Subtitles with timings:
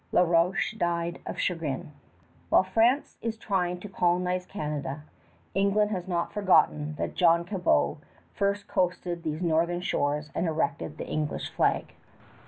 [0.11, 1.91] La Roche died of chagrin.
[2.49, 5.03] While France is trying to colonize Canada,
[5.53, 7.97] England has not forgotten that John Cabot
[8.33, 11.93] first coasted these northern shores and erected the English flag.